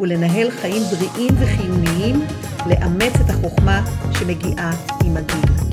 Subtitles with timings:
[0.00, 2.20] ולנהל חיים בריאים וחיוניים,
[2.66, 3.84] לאמץ את החוכמה
[4.18, 4.72] שמגיעה
[5.04, 5.68] עם הגיל.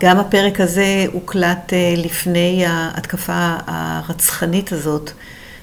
[0.00, 5.10] גם הפרק הזה הוקלט אה, לפני ההתקפה הרצחנית הזאת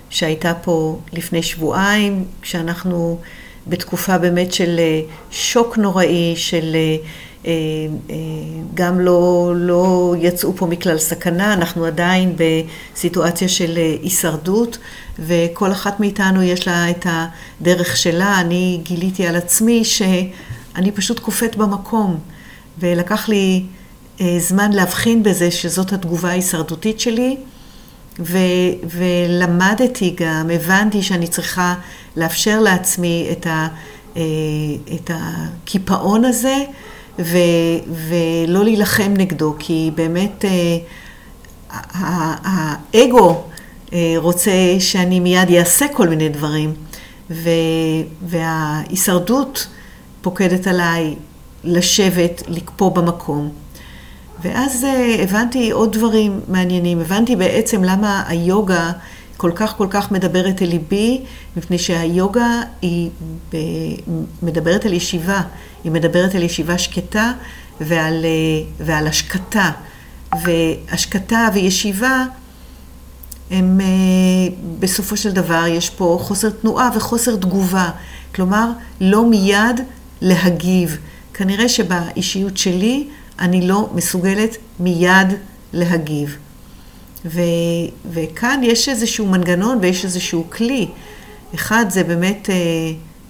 [0.10, 3.20] שהייתה פה לפני שבועיים, כשאנחנו
[3.68, 5.02] בתקופה באמת של אה,
[5.32, 6.96] שוק נוראי, של אה,
[8.74, 14.78] גם לא, לא יצאו פה מכלל סכנה, אנחנו עדיין בסיטואציה של הישרדות,
[15.20, 18.40] וכל אחת מאיתנו יש לה את הדרך שלה.
[18.40, 22.20] אני גיליתי על עצמי שאני פשוט קופאת במקום,
[22.80, 23.64] ולקח לי
[24.22, 27.38] אה, זמן להבחין בזה שזאת התגובה ההישרדותית שלי,
[28.20, 28.38] ו,
[28.84, 31.76] ולמדתי גם, הבנתי שאני צריכה
[32.16, 33.68] לאפשר לעצמי את, ה,
[34.18, 34.22] אה,
[34.96, 36.56] את הקיפאון הזה,
[37.24, 37.38] ו,
[37.88, 40.78] ולא להילחם נגדו, כי באמת אה,
[42.44, 43.44] האגו
[44.18, 46.74] רוצה שאני מיד אעשה כל מיני דברים,
[47.30, 47.50] ו,
[48.28, 49.68] וההישרדות
[50.22, 51.16] פוקדת עליי
[51.64, 53.52] לשבת, לקפוא במקום.
[54.42, 57.00] ואז uh, הבנתי עוד דברים מעניינים.
[57.00, 58.92] הבנתי בעצם למה היוגה
[59.42, 61.22] כל כך כל כך מדברת אל ליבי,
[61.58, 63.10] מפני שהיוגה היא
[63.54, 63.58] ב...
[64.42, 65.42] מדברת על ישיבה,
[65.84, 67.32] היא מדברת על ישיבה שקטה
[67.82, 69.72] ועל, uh, ועל השקטה.
[70.44, 72.26] והשקטה וישיבה
[73.52, 73.84] הם uh,
[74.80, 77.90] בסופו של דבר, יש פה חוסר תנועה וחוסר תגובה.
[78.36, 78.70] כלומר,
[79.02, 79.82] לא מיד
[80.22, 80.98] להגיב.
[81.34, 83.08] כנראה שבאישיות שלי,
[83.40, 85.28] אני לא מסוגלת מיד
[85.74, 86.38] להגיב.
[87.26, 87.42] ו,
[88.12, 90.88] וכאן יש איזשהו מנגנון ויש איזשהו כלי.
[91.56, 92.56] אחד זה באמת, אה,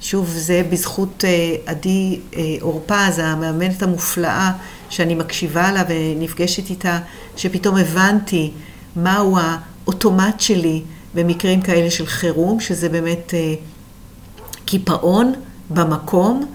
[0.01, 4.51] שוב, זה בזכות אה, עדי אה, אורפז, המאמנת המופלאה,
[4.89, 6.99] שאני מקשיבה לה ונפגשת איתה,
[7.37, 8.51] שפתאום הבנתי
[8.95, 10.81] מהו האוטומט שלי
[11.13, 13.33] במקרים כאלה של חירום, שזה באמת
[14.65, 15.33] קיפאון
[15.69, 16.45] במקום.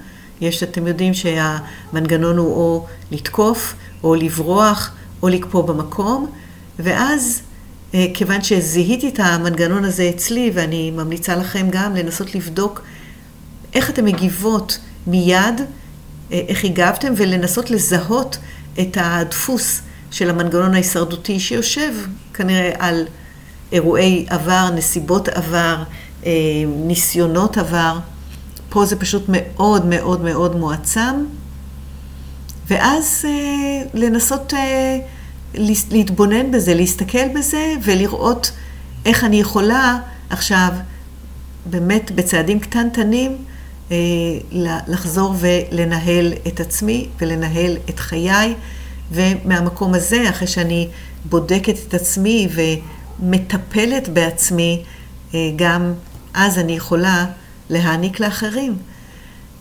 [0.40, 4.90] יש, אתם יודעים שהמנגנון הוא או לתקוף, או לברוח,
[5.22, 6.30] או לקפוא במקום,
[6.78, 7.40] ואז,
[7.94, 12.82] אה, כיוון שזיהיתי את המנגנון הזה אצלי, ואני ממליצה לכם גם לנסות לבדוק
[13.74, 15.60] איך אתן מגיבות מיד,
[16.32, 18.38] אה, איך הגבתם, ולנסות לזהות
[18.80, 21.92] את הדפוס של המנגנון ההישרדותי שיושב
[22.34, 23.06] כנראה על
[23.72, 25.82] אירועי עבר, נסיבות עבר,
[26.26, 26.32] אה,
[26.66, 27.98] ניסיונות עבר.
[28.68, 31.24] פה זה פשוט מאוד מאוד מאוד מועצם.
[32.68, 34.98] ואז אה, לנסות אה,
[35.90, 38.52] להתבונן בזה, להסתכל בזה ולראות
[39.04, 39.98] איך אני יכולה
[40.30, 40.68] עכשיו,
[41.70, 43.36] באמת בצעדים קטנטנים,
[43.90, 43.96] אה,
[44.86, 48.54] לחזור ולנהל את עצמי ולנהל את חיי.
[49.12, 50.88] ומהמקום הזה, אחרי שאני
[51.24, 54.82] בודקת את עצמי ומטפלת בעצמי,
[55.34, 55.92] אה, גם
[56.34, 57.26] אז אני יכולה
[57.70, 58.76] להעניק לאחרים.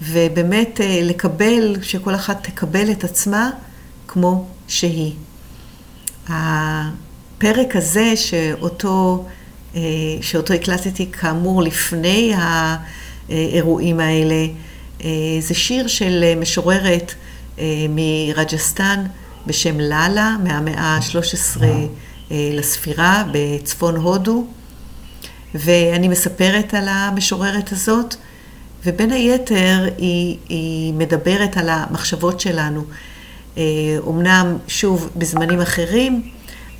[0.01, 3.49] ובאמת אה, לקבל, שכל אחת תקבל את עצמה
[4.07, 5.13] כמו שהיא.
[6.27, 9.25] הפרק הזה שאותו,
[9.75, 9.81] אה,
[10.21, 14.45] שאותו הקלטתי כאמור לפני האירועים האלה,
[15.03, 15.09] אה,
[15.39, 17.13] זה שיר של משוררת
[17.89, 19.05] מרג'סטן
[19.47, 21.61] בשם לאלה, מהמאה ה-13
[22.31, 24.45] לספירה בצפון הודו.
[25.55, 28.15] ואני מספרת על המשוררת הזאת,
[28.85, 32.83] ובין היתר היא, היא מדברת על המחשבות שלנו.
[33.99, 36.21] אומנם, אה, שוב, בזמנים אחרים,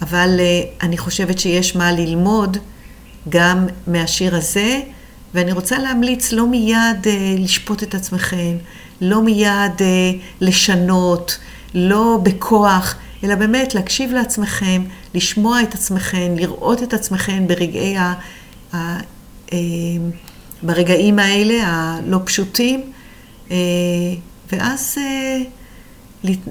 [0.01, 2.57] אבל אה, אני חושבת שיש מה ללמוד
[3.29, 4.81] גם מהשיר הזה,
[5.33, 8.57] ואני רוצה להמליץ לא מיד אה, לשפוט את עצמכם,
[9.01, 9.81] לא מיד
[10.41, 11.37] לשנות,
[11.73, 14.83] לא בכוח, אלא באמת להקשיב לעצמכם,
[15.13, 18.13] לשמוע את עצמכם, לראות את עצמכם ברגעי ה...
[20.63, 22.91] ברגעים האלה הלא פשוטים,
[24.51, 24.97] ואז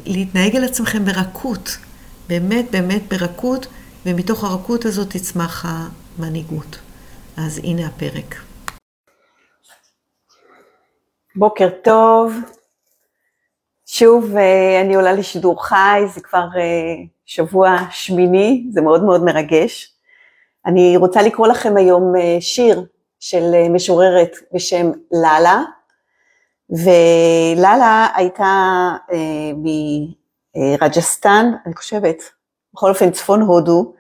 [0.07, 1.77] להתנהג על עצמכם ברכות,
[2.29, 3.67] באמת באמת ברכות,
[4.07, 6.79] ומתוך הרכות הזאת תצמח המנהיגות.
[7.37, 8.35] אז הנה הפרק.
[11.37, 12.35] בוקר טוב.
[13.87, 16.47] שוב, אה, אני עולה לשידור חי, זה כבר
[17.27, 19.95] שבוע שמיני, זה מאוד מאוד מרגש.
[20.67, 22.85] אני רוצה לקרוא לכם היום שיר
[23.21, 25.63] של משוררת בשם לאלה,
[26.71, 28.91] ולאלה הייתה
[30.57, 32.17] מרג'סטן, אני חושבת,
[32.75, 33.95] בכל אופן צפון הודו,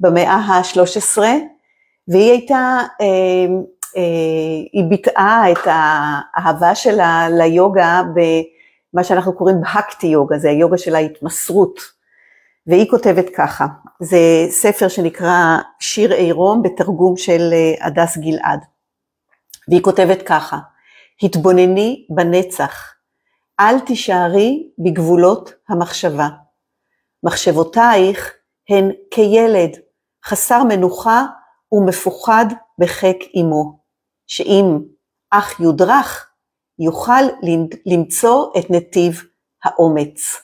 [0.00, 1.18] במאה ה-13,
[2.08, 3.06] והיא הייתה, אה,
[3.96, 4.02] אה,
[4.72, 11.80] היא ביטאה את האהבה שלה ליוגה במה שאנחנו קוראים בהקטי יוגה, זה היוגה של ההתמסרות.
[12.66, 13.66] והיא כותבת ככה,
[14.00, 18.60] זה ספר שנקרא שיר עירום בתרגום של אה, הדס גלעד.
[19.68, 20.58] והיא כותבת ככה,
[21.24, 22.94] התבונני בנצח,
[23.60, 26.28] אל תישארי בגבולות המחשבה.
[27.22, 28.34] מחשבותייך
[28.70, 29.70] הן כילד,
[30.24, 31.24] חסר מנוחה
[31.72, 32.44] ומפוחד
[32.78, 33.78] בחיק אמו,
[34.26, 34.78] שאם
[35.30, 36.30] אך יודרך,
[36.78, 37.22] יוכל
[37.86, 39.22] למצוא את נתיב
[39.64, 40.36] האומץ.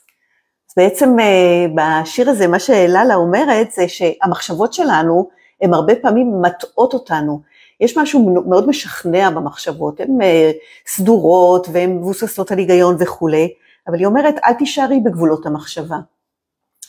[0.71, 1.67] אז בעצם אה,
[2.03, 5.29] בשיר הזה, מה שללה אומרת זה שהמחשבות שלנו,
[5.63, 7.41] הן הרבה פעמים מטעות אותנו.
[7.81, 10.51] יש משהו מאוד משכנע במחשבות, הן אה,
[10.87, 13.53] סדורות והן מבוססות על היגיון וכולי,
[13.89, 15.97] אבל היא אומרת, אל תישארי בגבולות המחשבה.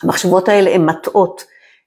[0.04, 1.44] המחשבות האלה הן מטעות,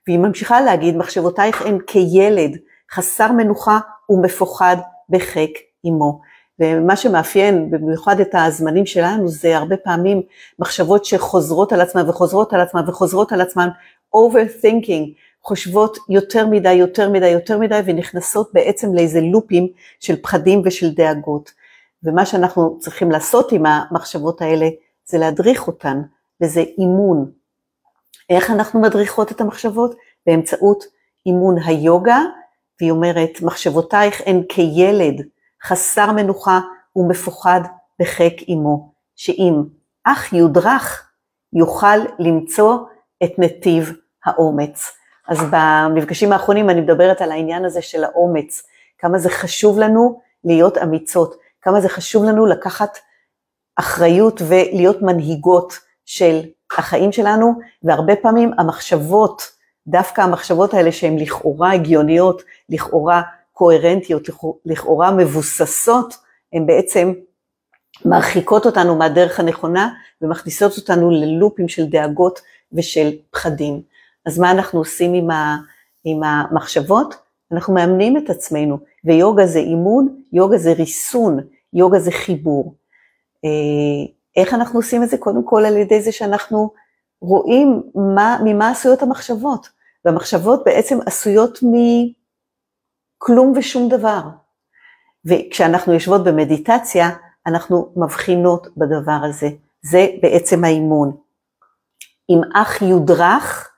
[0.07, 2.57] והיא ממשיכה להגיד, מחשבותייך הן כילד,
[2.93, 3.79] חסר מנוחה
[4.11, 4.77] ומפוחד
[5.09, 6.21] בחיק אמו.
[6.61, 10.23] ומה שמאפיין במיוחד את הזמנים שלנו זה הרבה פעמים
[10.59, 13.69] מחשבות שחוזרות על עצמן וחוזרות על עצמן וחוזרות על עצמן,
[14.17, 15.15] overthinking,
[15.45, 19.69] חושבות יותר מדי, יותר מדי, יותר מדי, ונכנסות בעצם לאיזה לופים
[20.01, 21.53] של פחדים ושל דאגות.
[22.03, 24.69] ומה שאנחנו צריכים לעשות עם המחשבות האלה
[25.07, 26.03] זה להדריך אותן,
[26.41, 27.31] וזה אימון,
[28.31, 29.95] איך אנחנו מדריכות את המחשבות?
[30.27, 30.85] באמצעות
[31.27, 32.19] אימון היוגה,
[32.81, 35.27] והיא אומרת, מחשבותייך הן כילד
[35.65, 36.61] חסר מנוחה
[36.97, 37.61] ומפוחד
[38.01, 39.63] בחיק אמו, שאם
[40.05, 41.11] אך יודרך,
[41.53, 42.79] יוכל למצוא
[43.25, 43.93] את נתיב
[44.25, 44.93] האומץ.
[45.29, 48.63] אז במפגשים האחרונים אני מדברת על העניין הזה של האומץ,
[48.99, 52.99] כמה זה חשוב לנו להיות אמיצות, כמה זה חשוב לנו לקחת
[53.77, 55.75] אחריות ולהיות מנהיגות
[56.07, 56.41] של
[56.79, 59.43] החיים שלנו, והרבה פעמים המחשבות,
[59.87, 63.23] דווקא המחשבות האלה שהן לכאורה הגיוניות, לכאורה
[63.53, 64.23] קוהרנטיות,
[64.67, 66.17] לכאורה מבוססות,
[66.53, 67.13] הן בעצם
[68.05, 69.89] מרחיקות אותנו מהדרך הנכונה
[70.23, 72.41] ומכניסות אותנו ללופים של דאגות
[72.73, 73.83] ושל פחדים.
[74.27, 75.57] אז מה אנחנו עושים עם, ה,
[76.05, 77.15] עם המחשבות?
[77.53, 81.41] אנחנו מאמנים את עצמנו, ויוגה זה אימון, יוגה זה ריסון,
[81.73, 82.75] יוגה זה חיבור.
[83.45, 85.19] אה, איך אנחנו עושים את זה?
[85.19, 86.71] קודם כל על ידי זה שאנחנו
[87.21, 89.69] רואים מה, ממה עשויות המחשבות,
[90.05, 94.21] והמחשבות בעצם עשויות מכלום ושום דבר.
[95.25, 97.11] וכשאנחנו יושבות במדיטציה,
[97.47, 99.49] אנחנו מבחינות בדבר הזה.
[99.83, 101.17] זה בעצם האימון.
[102.31, 103.74] אם אח יודרך,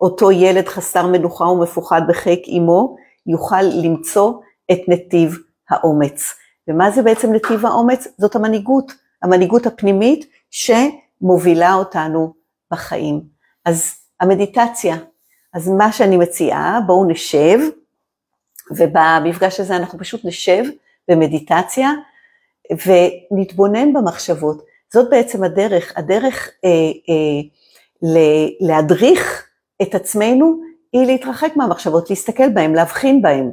[0.00, 4.32] אותו ילד חסר מנוחה ומפוחד בחיק אמו, יוכל למצוא
[4.72, 5.38] את נתיב
[5.70, 6.34] האומץ.
[6.68, 8.08] ומה זה בעצם נתיב האומץ?
[8.18, 8.92] זאת המנהיגות.
[9.22, 12.32] המנהיגות הפנימית שמובילה אותנו
[12.70, 13.20] בחיים.
[13.64, 14.96] אז המדיטציה,
[15.54, 17.58] אז מה שאני מציעה, בואו נשב,
[18.70, 20.64] ובמפגש הזה אנחנו פשוט נשב
[21.08, 21.90] במדיטציה
[22.86, 24.62] ונתבונן במחשבות.
[24.92, 26.70] זאת בעצם הדרך, הדרך אה,
[27.08, 28.08] אה,
[28.60, 29.49] להדריך
[29.82, 30.60] את עצמנו
[30.92, 33.50] היא להתרחק מהמחשבות, להסתכל בהן, להבחין בהן,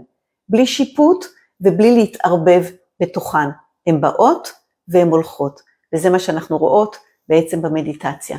[0.50, 1.26] בלי שיפוט
[1.62, 2.64] ובלי להתערבב
[3.02, 3.48] בתוכן.
[3.88, 4.52] הן באות
[4.88, 5.62] והן הולכות,
[5.96, 6.98] וזה מה שאנחנו רואות
[7.30, 8.38] בעצם במדיטציה.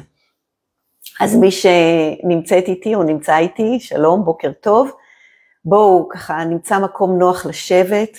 [1.20, 4.90] אז מי שנמצאת איתי או נמצא איתי, שלום, בוקר טוב,
[5.64, 8.18] בואו ככה נמצא מקום נוח לשבת,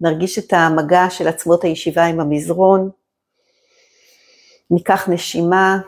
[0.00, 2.90] נרגיש את המגע של עצמות הישיבה עם המזרון,
[4.70, 5.78] ניקח נשימה,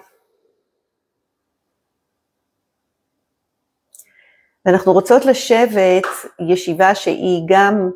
[4.67, 6.07] ואנחנו רוצות לשבת
[6.49, 7.91] ישיבה שהיא גם,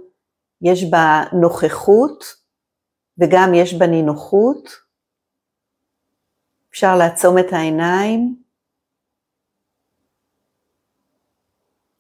[0.63, 2.25] יש בה נוכחות,
[3.19, 4.87] וגם יש בה נינוחות.
[6.71, 8.37] אפשר לעצום את העיניים,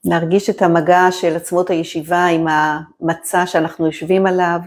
[0.04, 4.58] להרגיש את המגע של עצמות הישיבה עם המצע שאנחנו יושבים עליו,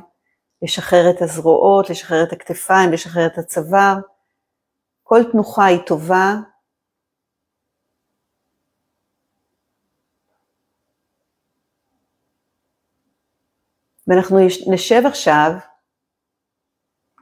[0.62, 3.96] לשחרר את הזרועות, לשחרר את הכתפיים, לשחרר את הצוואר.
[5.04, 6.36] כל תנוחה היא טובה.
[14.10, 14.38] ואנחנו
[14.74, 15.52] נשב עכשיו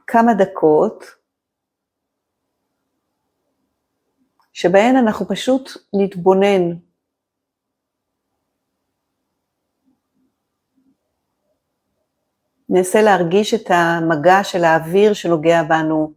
[0.06, 1.04] כמה דקות,
[4.52, 6.78] שבהן אנחנו פשוט נתבונן
[12.68, 16.12] ננסה להרגיש את המגע של האוויר שנוגע בנו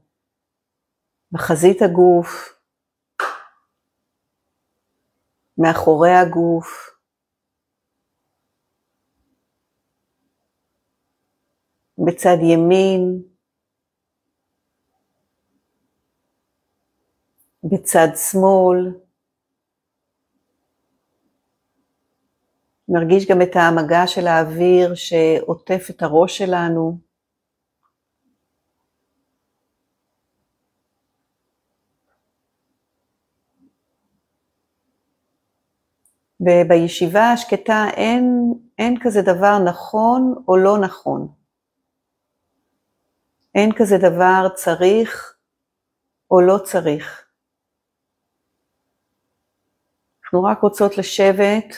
[1.31, 2.59] בחזית הגוף,
[5.57, 6.90] מאחורי הגוף.
[12.05, 13.21] בצד ימין,
[17.63, 18.93] בצד שמאל.
[22.87, 26.97] נרגיש גם את המגע של האוויר שעוטף את הראש שלנו.
[36.41, 41.40] ובישיבה השקטה אין, אין כזה דבר נכון או לא נכון.
[43.55, 45.37] אין כזה דבר צריך
[46.31, 47.27] או לא צריך.
[50.23, 51.75] אנחנו רק רוצות לשבת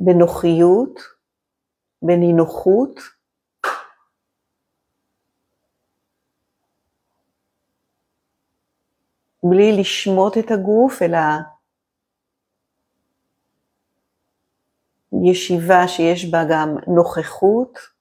[0.00, 1.00] בנוחיות,
[2.02, 3.00] בנינוחות,
[9.42, 11.18] בלי לשמוט את הגוף, אלא
[15.30, 17.97] ישיבה שיש בה גם נוכחות.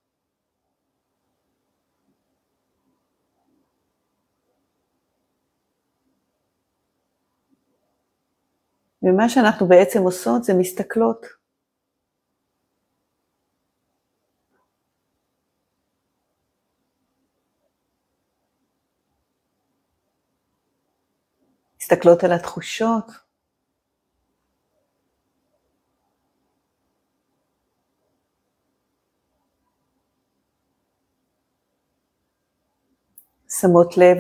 [9.04, 11.26] ומה שאנחנו בעצם עושות זה מסתכלות.
[21.82, 23.28] מסתכלות על התחושות.
[33.50, 34.18] שמות לב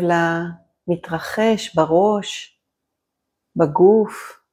[0.88, 2.60] למתרחש בראש,
[3.56, 4.47] בגוף.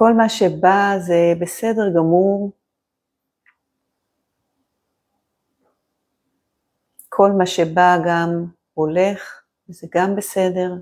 [0.00, 2.52] כל מה שבא זה בסדר גמור.
[7.08, 10.72] כל מה שבא גם הולך, זה גם בסדר.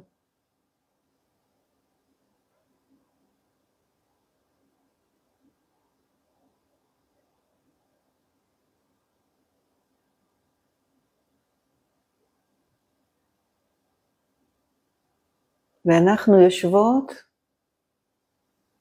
[15.85, 17.28] ואנחנו יושבות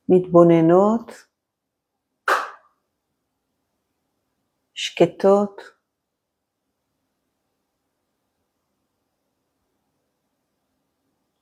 [0.10, 1.12] מתבוננות,
[4.74, 5.62] שקטות,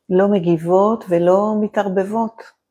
[0.10, 2.65] לא מגיבות ולא מתערבבות.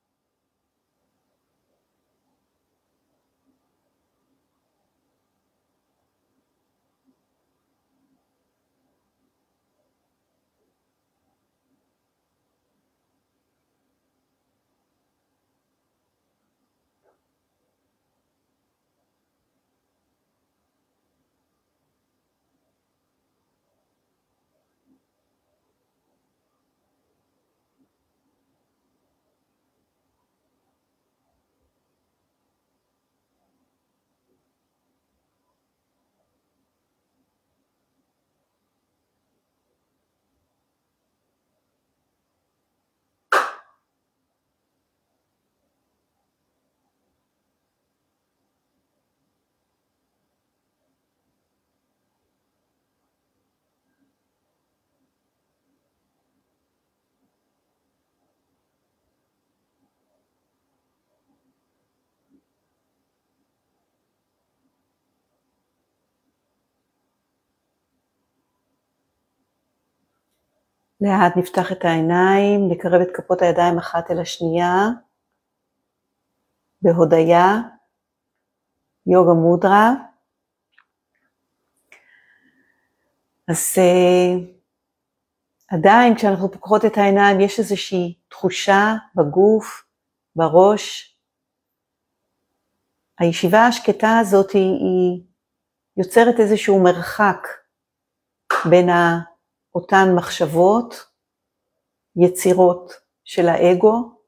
[71.04, 74.88] לאט נפתח את העיניים, נקרב את כפות הידיים אחת אל השנייה,
[76.82, 77.60] בהודיה,
[79.06, 79.90] יוגה מודרה.
[83.48, 84.40] אז uh,
[85.68, 89.84] עדיין כשאנחנו פוקחות את העיניים יש איזושהי תחושה בגוף,
[90.36, 91.16] בראש.
[93.18, 95.22] הישיבה השקטה הזאת היא, היא
[95.96, 97.46] יוצרת איזשהו מרחק
[98.70, 99.33] בין ה...
[99.74, 100.94] אותן מחשבות,
[102.16, 102.92] יצירות
[103.24, 104.18] של האגו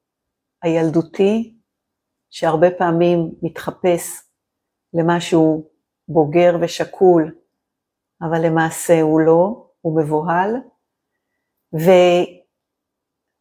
[0.63, 1.57] הילדותי,
[2.31, 4.23] שהרבה פעמים מתחפש
[4.95, 5.69] למשהו
[6.09, 7.35] בוגר ושקול,
[8.23, 10.51] אבל למעשה הוא לא, הוא מבוהל.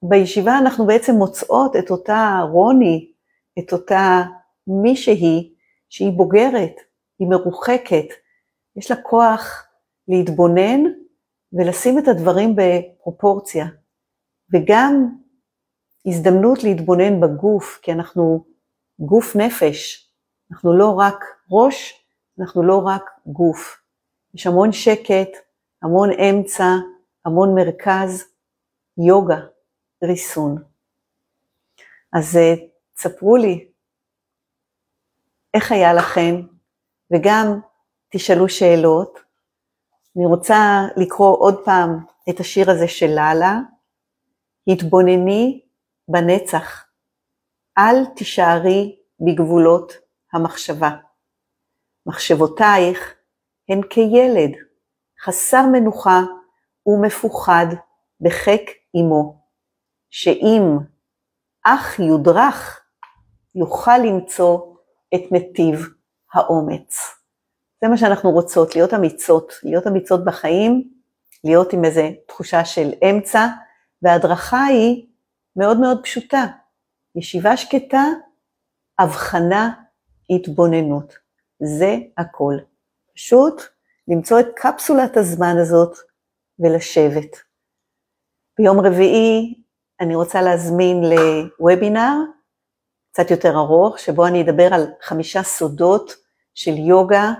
[0.03, 3.11] ובישיבה אנחנו בעצם מוצאות את אותה רוני,
[3.59, 4.23] את אותה
[4.67, 5.53] מישהי
[5.89, 6.75] שהיא בוגרת,
[7.19, 8.07] היא מרוחקת,
[8.75, 9.67] יש לה כוח
[10.07, 10.83] להתבונן
[11.55, 13.65] ולשים את הדברים בפרופורציה,
[14.53, 15.15] וגם
[16.05, 18.45] הזדמנות להתבונן בגוף, כי אנחנו
[18.99, 20.09] גוף נפש,
[20.51, 22.05] אנחנו לא רק ראש,
[22.39, 23.81] אנחנו לא רק גוף.
[24.33, 25.29] יש המון שקט,
[25.81, 26.65] המון אמצע,
[27.25, 28.23] המון מרכז,
[28.97, 29.39] יוגה,
[30.03, 30.63] ריסון.
[32.13, 32.53] אז אה,
[32.93, 33.67] תספרו לי
[35.53, 36.41] איך היה לכם,
[37.11, 37.59] וגם
[38.09, 39.24] תשאלו שאלות.
[40.17, 43.59] אני רוצה לקרוא עוד פעם את השיר הזה של לאלה,
[44.67, 45.61] התבונני
[46.07, 46.85] בנצח,
[47.77, 49.93] אל תישארי בגבולות
[50.33, 50.89] המחשבה.
[52.05, 53.15] מחשבותייך
[53.69, 54.51] הן כילד,
[55.23, 56.19] חסר מנוחה
[56.85, 57.65] ומפוחד
[58.21, 59.41] בחיק אמו,
[60.09, 60.77] שאם
[61.65, 62.85] אך יודרך,
[63.55, 64.75] יוכל למצוא
[65.15, 65.87] את נתיב
[66.33, 67.24] האומץ.
[67.85, 70.91] זה מה שאנחנו רוצות, להיות אמיצות, להיות אמיצות בחיים,
[71.43, 73.47] להיות עם איזו תחושה של אמצע,
[74.01, 75.07] וההדרכה היא
[75.55, 76.45] מאוד מאוד פשוטה.
[77.15, 78.03] ישיבה שקטה,
[78.99, 79.73] הבחנה,
[80.29, 81.17] התבוננות.
[81.59, 82.53] זה הכל.
[83.15, 83.61] פשוט
[84.07, 85.97] למצוא את קפסולת הזמן הזאת
[86.59, 87.37] ולשבת.
[88.57, 89.63] ביום רביעי
[89.99, 92.13] אני רוצה להזמין לוובינר
[93.11, 96.11] קצת יותר ארוך, שבו אני אדבר על חמישה סודות
[96.55, 97.33] של יוגה,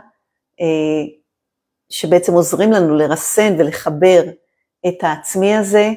[1.90, 4.24] שבעצם עוזרים לנו לרסן ולחבר
[4.88, 5.94] את העצמי הזה.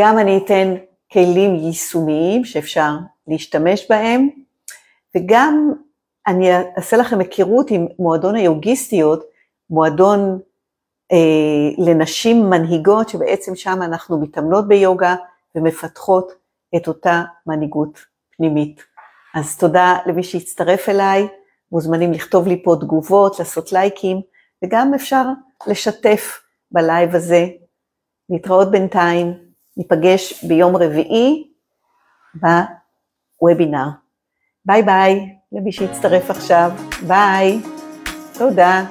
[0.00, 0.74] גם אני אתן
[1.12, 2.90] כלים יישומיים שאפשר
[3.28, 4.28] להשתמש בהם,
[5.16, 5.72] וגם
[6.26, 9.24] אני אעשה לכם היכרות עם מועדון היוגיסטיות,
[9.70, 10.38] מועדון
[11.12, 15.14] אה, לנשים מנהיגות, שבעצם שם אנחנו מתאמנות ביוגה
[15.54, 16.32] ומפתחות
[16.76, 17.98] את אותה מנהיגות
[18.36, 18.82] פנימית.
[19.34, 21.28] אז תודה למי שהצטרף אליי,
[21.72, 24.20] מוזמנים לכתוב לי פה תגובות, לעשות לייקים,
[24.64, 25.24] וגם אפשר
[25.66, 27.46] לשתף בלייב הזה.
[28.30, 29.34] להתראות בינתיים,
[29.76, 31.48] ניפגש ביום רביעי
[32.34, 33.86] בוובינר.
[34.64, 36.70] ביי ביי למי שהצטרף עכשיו,
[37.06, 37.60] ביי,
[38.38, 38.84] תודה.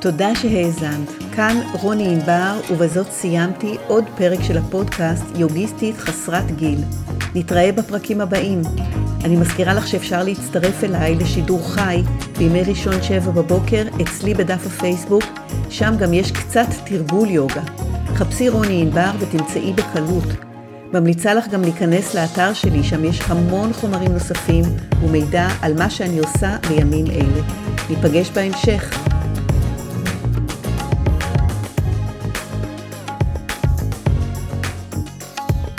[0.00, 1.08] תודה שהאזנת.
[1.36, 6.78] כאן רוני ענבר, ובזאת סיימתי עוד פרק של הפודקאסט יוגיסטית חסרת גיל.
[7.34, 8.62] נתראה בפרקים הבאים.
[9.24, 12.02] אני מזכירה לך שאפשר להצטרף אליי לשידור חי
[12.38, 15.24] בימי ראשון שבע בבוקר אצלי בדף הפייסבוק,
[15.70, 17.62] שם גם יש קצת תרגול יוגה.
[18.14, 20.24] חפשי רוני ענבר ותמצאי בקלות.
[20.92, 24.64] ממליצה לך גם להיכנס לאתר שלי, שם יש המון חומרים נוספים
[25.02, 27.42] ומידע על מה שאני עושה בימים אלה.
[27.90, 29.07] ניפגש בהמשך.